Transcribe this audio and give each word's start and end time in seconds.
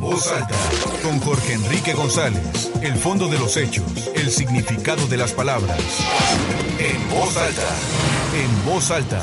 En 0.00 0.06
voz 0.06 0.32
alta, 0.32 0.56
con 1.02 1.20
Jorge 1.20 1.52
Enrique 1.52 1.92
González, 1.92 2.72
el 2.80 2.94
fondo 2.94 3.28
de 3.28 3.38
los 3.38 3.58
hechos, 3.58 4.10
el 4.16 4.30
significado 4.30 5.06
de 5.08 5.18
las 5.18 5.34
palabras. 5.34 5.78
En 6.78 7.10
voz 7.10 7.36
alta, 7.36 7.68
en 8.34 8.64
voz 8.64 8.90
alta. 8.90 9.22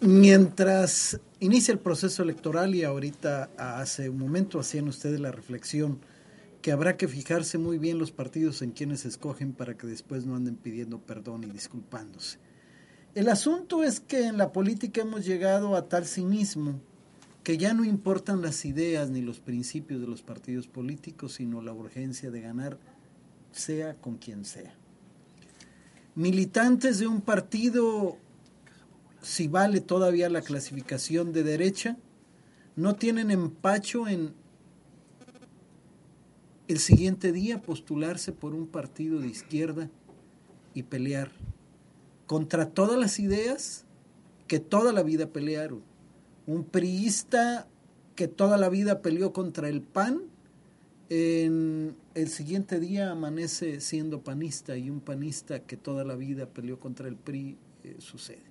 Mientras 0.00 1.20
inicia 1.38 1.72
el 1.72 1.80
proceso 1.80 2.22
electoral 2.22 2.74
y 2.74 2.84
ahorita 2.84 3.50
hace 3.58 4.08
un 4.08 4.16
momento 4.16 4.58
hacían 4.58 4.88
ustedes 4.88 5.20
la 5.20 5.32
reflexión 5.32 6.00
que 6.62 6.72
habrá 6.72 6.96
que 6.96 7.06
fijarse 7.06 7.58
muy 7.58 7.76
bien 7.76 7.98
los 7.98 8.12
partidos 8.12 8.62
en 8.62 8.70
quienes 8.70 9.04
escogen 9.04 9.52
para 9.52 9.76
que 9.76 9.86
después 9.86 10.24
no 10.24 10.34
anden 10.34 10.56
pidiendo 10.56 10.98
perdón 10.98 11.44
y 11.44 11.50
disculpándose. 11.50 12.38
El 13.14 13.28
asunto 13.28 13.84
es 13.84 14.00
que 14.00 14.28
en 14.28 14.38
la 14.38 14.52
política 14.52 15.02
hemos 15.02 15.26
llegado 15.26 15.76
a 15.76 15.90
tal 15.90 16.06
cinismo 16.06 16.80
que 17.46 17.58
ya 17.58 17.74
no 17.74 17.84
importan 17.84 18.42
las 18.42 18.64
ideas 18.64 19.08
ni 19.10 19.22
los 19.22 19.38
principios 19.38 20.00
de 20.00 20.08
los 20.08 20.20
partidos 20.20 20.66
políticos, 20.66 21.34
sino 21.34 21.62
la 21.62 21.72
urgencia 21.72 22.32
de 22.32 22.40
ganar, 22.40 22.76
sea 23.52 23.94
con 23.94 24.16
quien 24.16 24.44
sea. 24.44 24.74
Militantes 26.16 26.98
de 26.98 27.06
un 27.06 27.20
partido, 27.20 28.16
si 29.22 29.46
vale 29.46 29.80
todavía 29.80 30.28
la 30.28 30.42
clasificación 30.42 31.32
de 31.32 31.44
derecha, 31.44 31.96
no 32.74 32.96
tienen 32.96 33.30
empacho 33.30 34.08
en 34.08 34.34
el 36.66 36.80
siguiente 36.80 37.30
día 37.30 37.62
postularse 37.62 38.32
por 38.32 38.56
un 38.56 38.66
partido 38.66 39.20
de 39.20 39.28
izquierda 39.28 39.88
y 40.74 40.82
pelear 40.82 41.30
contra 42.26 42.70
todas 42.70 42.98
las 42.98 43.20
ideas 43.20 43.84
que 44.48 44.58
toda 44.58 44.92
la 44.92 45.04
vida 45.04 45.28
pelearon 45.28 45.95
un 46.46 46.64
priista 46.64 47.66
que 48.14 48.28
toda 48.28 48.56
la 48.56 48.68
vida 48.68 49.02
peleó 49.02 49.32
contra 49.32 49.68
el 49.68 49.82
PAN, 49.82 50.22
en 51.08 51.94
el 52.14 52.28
siguiente 52.28 52.80
día 52.80 53.12
amanece 53.12 53.80
siendo 53.80 54.22
panista 54.22 54.76
y 54.76 54.90
un 54.90 55.00
panista 55.00 55.60
que 55.60 55.76
toda 55.76 56.04
la 56.04 56.16
vida 56.16 56.46
peleó 56.46 56.80
contra 56.80 57.06
el 57.06 57.16
PRI 57.16 57.56
eh, 57.84 57.96
sucede. 57.98 58.42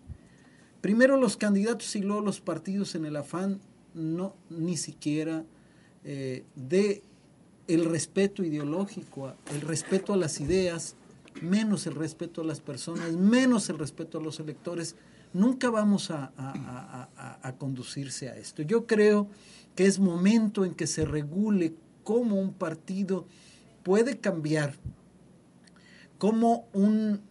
Primero 0.80 1.18
los 1.18 1.36
candidatos 1.36 1.96
y 1.96 2.02
luego 2.02 2.22
los 2.22 2.40
partidos 2.40 2.96
en 2.96 3.06
el 3.06 3.16
afán 3.18 3.60
no 3.94 4.36
ni 4.50 4.78
siquiera 4.78 5.44
eh, 6.04 6.46
de 6.56 7.02
el 7.68 7.86
respeto 7.86 8.44
ideológico, 8.44 9.34
el 9.52 9.62
respeto 9.62 10.14
a 10.14 10.18
las 10.18 10.40
ideas, 10.40 10.96
menos 11.42 11.88
el 11.88 11.96
respeto 11.96 12.42
a 12.42 12.46
las 12.46 12.62
personas, 12.62 13.14
menos 13.14 13.70
el 13.70 13.78
respeto 13.78 14.18
a 14.18 14.22
los 14.22 14.40
electores, 14.40 14.96
nunca 15.34 15.70
vamos 15.70 16.12
a, 16.12 17.10
conducirse 17.58 18.30
a 18.30 18.38
esto. 18.38 18.62
Yo 18.62 18.88
creo 18.88 19.28
que 19.76 19.86
es 19.86 20.00
momento 20.00 20.66
en 20.66 20.74
que 20.74 20.88
se 20.88 21.06
regule 21.06 21.76
cómo 22.04 22.36
un 22.36 22.54
partido 22.54 23.26
puede 23.84 24.18
cambiar, 24.18 24.76
cómo 26.18 26.68
un 26.74 27.22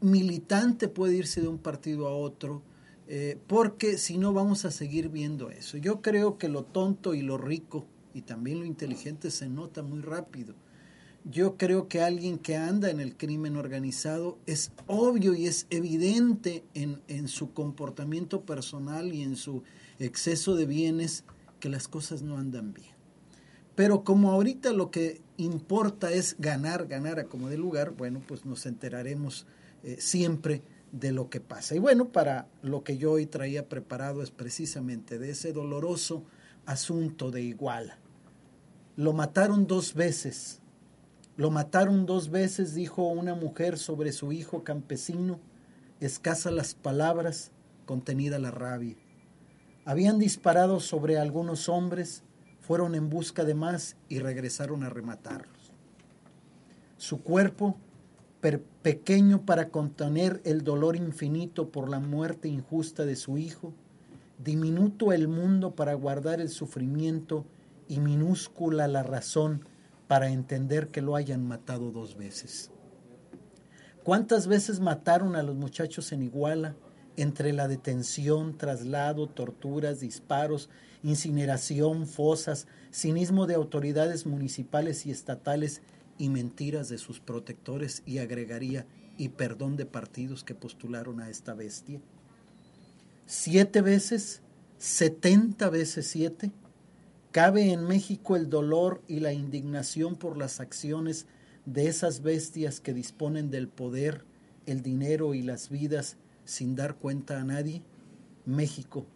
militante 0.00 0.88
puede 0.88 1.16
irse 1.16 1.40
de 1.40 1.48
un 1.48 1.58
partido 1.58 2.08
a 2.08 2.16
otro, 2.16 2.62
eh, 3.08 3.38
porque 3.46 3.98
si 3.98 4.16
no 4.16 4.32
vamos 4.32 4.64
a 4.64 4.70
seguir 4.70 5.08
viendo 5.08 5.50
eso. 5.50 5.76
Yo 5.76 6.00
creo 6.00 6.38
que 6.38 6.48
lo 6.48 6.64
tonto 6.64 7.14
y 7.14 7.22
lo 7.22 7.36
rico 7.36 7.84
y 8.14 8.22
también 8.22 8.60
lo 8.60 8.64
inteligente 8.64 9.30
se 9.30 9.48
nota 9.48 9.82
muy 9.82 10.00
rápido. 10.00 10.54
Yo 11.24 11.56
creo 11.56 11.86
que 11.88 12.02
alguien 12.02 12.38
que 12.38 12.56
anda 12.56 12.90
en 12.90 12.98
el 12.98 13.16
crimen 13.16 13.56
organizado 13.56 14.38
es 14.46 14.72
obvio 14.88 15.34
y 15.34 15.46
es 15.46 15.66
evidente 15.70 16.64
en, 16.74 17.00
en 17.06 17.28
su 17.28 17.52
comportamiento 17.52 18.40
personal 18.40 19.12
y 19.12 19.22
en 19.22 19.36
su 19.36 19.62
exceso 20.00 20.56
de 20.56 20.66
bienes 20.66 21.24
que 21.60 21.68
las 21.68 21.86
cosas 21.86 22.22
no 22.22 22.38
andan 22.38 22.74
bien. 22.74 22.90
Pero 23.76 24.02
como 24.02 24.32
ahorita 24.32 24.72
lo 24.72 24.90
que 24.90 25.20
importa 25.36 26.10
es 26.10 26.36
ganar, 26.38 26.88
ganar 26.88 27.20
a 27.20 27.24
como 27.24 27.48
de 27.48 27.56
lugar, 27.56 27.92
bueno, 27.92 28.20
pues 28.26 28.44
nos 28.44 28.66
enteraremos 28.66 29.46
eh, 29.84 29.96
siempre 30.00 30.62
de 30.90 31.12
lo 31.12 31.30
que 31.30 31.40
pasa. 31.40 31.74
Y 31.74 31.78
bueno, 31.78 32.08
para 32.08 32.48
lo 32.62 32.84
que 32.84 32.98
yo 32.98 33.12
hoy 33.12 33.26
traía 33.26 33.68
preparado 33.68 34.22
es 34.22 34.30
precisamente 34.30 35.18
de 35.18 35.30
ese 35.30 35.52
doloroso 35.52 36.24
asunto 36.66 37.30
de 37.30 37.42
Iguala. 37.42 37.98
Lo 38.96 39.12
mataron 39.12 39.66
dos 39.66 39.94
veces 39.94 40.61
lo 41.42 41.50
mataron 41.50 42.06
dos 42.06 42.30
veces, 42.30 42.72
dijo 42.72 43.02
una 43.02 43.34
mujer 43.34 43.76
sobre 43.76 44.12
su 44.12 44.30
hijo 44.30 44.62
campesino, 44.62 45.40
escasa 45.98 46.52
las 46.52 46.74
palabras, 46.74 47.50
contenida 47.84 48.38
la 48.38 48.52
rabia. 48.52 48.94
Habían 49.84 50.20
disparado 50.20 50.78
sobre 50.78 51.18
algunos 51.18 51.68
hombres, 51.68 52.22
fueron 52.60 52.94
en 52.94 53.10
busca 53.10 53.42
de 53.42 53.56
más 53.56 53.96
y 54.08 54.20
regresaron 54.20 54.84
a 54.84 54.88
rematarlos. 54.88 55.72
Su 56.96 57.24
cuerpo, 57.24 57.76
pequeño 58.82 59.44
para 59.44 59.70
contener 59.70 60.40
el 60.44 60.62
dolor 60.62 60.94
infinito 60.94 61.70
por 61.70 61.88
la 61.88 61.98
muerte 61.98 62.46
injusta 62.46 63.04
de 63.04 63.16
su 63.16 63.36
hijo, 63.36 63.72
diminuto 64.38 65.12
el 65.12 65.26
mundo 65.26 65.74
para 65.74 65.94
guardar 65.94 66.40
el 66.40 66.50
sufrimiento 66.50 67.44
y 67.88 67.98
minúscula 67.98 68.86
la 68.86 69.02
razón 69.02 69.71
para 70.12 70.28
entender 70.28 70.88
que 70.88 71.00
lo 71.00 71.16
hayan 71.16 71.48
matado 71.48 71.90
dos 71.90 72.18
veces. 72.18 72.70
¿Cuántas 74.04 74.46
veces 74.46 74.78
mataron 74.78 75.36
a 75.36 75.42
los 75.42 75.56
muchachos 75.56 76.12
en 76.12 76.22
Iguala 76.22 76.76
entre 77.16 77.54
la 77.54 77.66
detención, 77.66 78.58
traslado, 78.58 79.26
torturas, 79.26 80.00
disparos, 80.00 80.68
incineración, 81.02 82.06
fosas, 82.06 82.66
cinismo 82.92 83.46
de 83.46 83.54
autoridades 83.54 84.26
municipales 84.26 85.06
y 85.06 85.10
estatales 85.10 85.80
y 86.18 86.28
mentiras 86.28 86.90
de 86.90 86.98
sus 86.98 87.18
protectores 87.18 88.02
y 88.04 88.18
agregaría 88.18 88.84
y 89.16 89.30
perdón 89.30 89.78
de 89.78 89.86
partidos 89.86 90.44
que 90.44 90.54
postularon 90.54 91.20
a 91.20 91.30
esta 91.30 91.54
bestia? 91.54 92.02
¿Siete 93.24 93.80
veces? 93.80 94.42
¿Setenta 94.76 95.70
veces 95.70 96.06
siete? 96.06 96.50
Cabe 97.32 97.72
en 97.72 97.84
México 97.84 98.36
el 98.36 98.50
dolor 98.50 99.00
y 99.08 99.20
la 99.20 99.32
indignación 99.32 100.16
por 100.16 100.36
las 100.36 100.60
acciones 100.60 101.24
de 101.64 101.88
esas 101.88 102.20
bestias 102.20 102.78
que 102.78 102.92
disponen 102.92 103.50
del 103.50 103.68
poder, 103.68 104.22
el 104.66 104.82
dinero 104.82 105.32
y 105.32 105.40
las 105.40 105.70
vidas 105.70 106.18
sin 106.44 106.76
dar 106.76 106.96
cuenta 106.96 107.40
a 107.40 107.44
nadie. 107.44 107.80
México, 108.44 109.06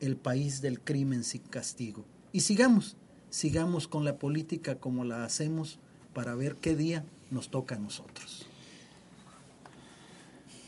el 0.00 0.16
país 0.16 0.60
del 0.62 0.80
crimen 0.80 1.22
sin 1.22 1.42
castigo. 1.42 2.04
Y 2.32 2.40
sigamos, 2.40 2.96
sigamos 3.28 3.86
con 3.86 4.04
la 4.04 4.18
política 4.18 4.74
como 4.74 5.04
la 5.04 5.24
hacemos 5.24 5.78
para 6.12 6.34
ver 6.34 6.56
qué 6.56 6.74
día 6.74 7.04
nos 7.30 7.50
toca 7.50 7.76
a 7.76 7.78
nosotros. 7.78 8.46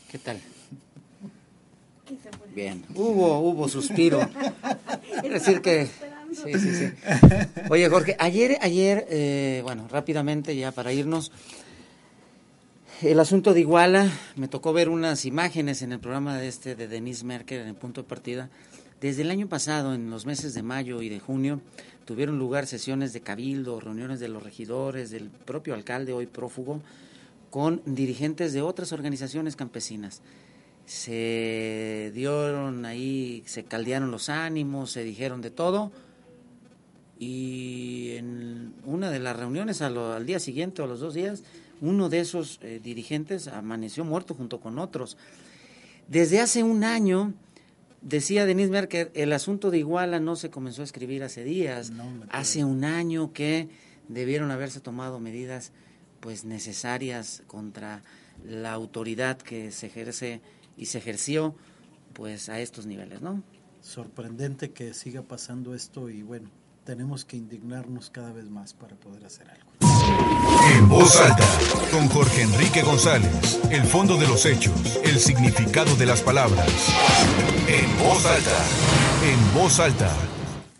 ¿Qué 0.09 0.19
tal? 0.19 0.39
Bien, 2.55 2.85
hubo, 2.95 3.39
hubo 3.39 3.67
suspiro. 3.67 4.21
Es 5.23 5.31
decir 5.31 5.61
que 5.61 5.89
Sí, 6.33 6.53
sí, 6.59 6.73
sí. 6.73 6.91
Oye, 7.69 7.89
Jorge, 7.89 8.15
ayer, 8.19 8.57
ayer, 8.61 9.05
eh, 9.09 9.61
bueno, 9.63 9.87
rápidamente 9.89 10.55
ya 10.55 10.71
para 10.71 10.91
irnos, 10.93 11.31
el 13.01 13.19
asunto 13.19 13.53
de 13.53 13.59
Iguala, 13.59 14.09
me 14.35 14.47
tocó 14.47 14.71
ver 14.71 14.87
unas 14.87 15.25
imágenes 15.25 15.81
en 15.81 15.91
el 15.91 15.99
programa 15.99 16.37
de 16.37 16.47
este 16.47 16.75
de 16.75 16.87
Denise 16.87 17.25
Merkel 17.25 17.59
en 17.59 17.67
el 17.67 17.75
punto 17.75 18.01
de 18.01 18.07
partida. 18.07 18.49
Desde 19.01 19.23
el 19.23 19.31
año 19.31 19.49
pasado, 19.49 19.93
en 19.93 20.09
los 20.09 20.25
meses 20.25 20.53
de 20.53 20.63
mayo 20.63 21.01
y 21.01 21.09
de 21.09 21.19
junio, 21.19 21.59
tuvieron 22.05 22.39
lugar 22.39 22.65
sesiones 22.65 23.11
de 23.11 23.19
cabildo, 23.19 23.81
reuniones 23.81 24.21
de 24.21 24.29
los 24.29 24.41
regidores, 24.41 25.11
del 25.11 25.29
propio 25.29 25.73
alcalde, 25.73 26.13
hoy 26.13 26.27
prófugo, 26.27 26.81
con 27.49 27.81
dirigentes 27.85 28.53
de 28.53 28.61
otras 28.61 28.93
organizaciones 28.93 29.55
campesinas. 29.57 30.21
Se 30.85 32.11
dieron 32.13 32.85
ahí, 32.85 33.43
se 33.45 33.65
caldearon 33.65 34.11
los 34.11 34.29
ánimos, 34.29 34.91
se 34.91 35.03
dijeron 35.03 35.41
de 35.41 35.49
todo, 35.51 35.91
y 37.19 38.11
en 38.17 38.73
una 38.85 39.11
de 39.11 39.19
las 39.19 39.35
reuniones 39.35 39.81
al 39.81 40.25
día 40.25 40.39
siguiente 40.39 40.81
o 40.81 40.85
a 40.85 40.87
los 40.87 40.99
dos 40.99 41.13
días, 41.13 41.43
uno 41.81 42.09
de 42.09 42.19
esos 42.19 42.59
eh, 42.61 42.79
dirigentes 42.83 43.47
amaneció 43.47 44.05
muerto 44.05 44.33
junto 44.33 44.59
con 44.59 44.79
otros. 44.79 45.17
Desde 46.07 46.39
hace 46.39 46.63
un 46.63 46.83
año 46.83 47.33
Decía 48.03 48.45
Denise 48.45 48.69
Merker, 48.69 49.11
el 49.13 49.31
asunto 49.31 49.71
de 49.71 49.77
Iguala 49.77 50.19
no 50.19 50.35
se 50.35 50.49
comenzó 50.49 50.81
a 50.81 50.85
escribir 50.85 51.23
hace 51.23 51.45
días, 51.45 51.93
hace 52.31 52.65
un 52.65 52.83
año 52.83 53.31
que 53.31 53.69
debieron 54.09 54.51
haberse 54.51 54.81
tomado 54.81 55.21
medidas 55.21 55.71
pues 56.19 56.43
necesarias 56.43 57.43
contra 57.47 58.03
la 58.45 58.73
autoridad 58.73 59.37
que 59.37 59.71
se 59.71 59.87
ejerce 59.87 60.41
y 60.75 60.87
se 60.87 60.97
ejerció 60.97 61.55
pues 62.11 62.49
a 62.49 62.59
estos 62.59 62.85
niveles, 62.85 63.21
¿no? 63.21 63.41
Sorprendente 63.79 64.71
que 64.71 64.93
siga 64.93 65.21
pasando 65.21 65.73
esto 65.73 66.09
y 66.09 66.23
bueno, 66.23 66.49
tenemos 66.83 67.25
que 67.25 67.37
indignarnos 67.37 68.09
cada 68.09 68.31
vez 68.31 68.49
más 68.49 68.73
para 68.73 68.95
poder 68.95 69.25
hacer 69.25 69.47
algo. 69.49 69.71
En 70.75 70.89
voz 70.89 71.19
alta, 71.19 71.45
con 71.91 72.07
Jorge 72.09 72.43
Enrique 72.43 72.81
González, 72.81 73.59
el 73.69 73.83
fondo 73.83 74.17
de 74.17 74.27
los 74.27 74.45
hechos, 74.45 74.99
el 75.03 75.19
significado 75.19 75.95
de 75.95 76.05
las 76.05 76.21
palabras. 76.21 76.67
En 77.67 77.97
voz 77.99 78.25
alta, 78.25 78.65
en 79.23 79.53
voz 79.53 79.79
alta 79.79 80.09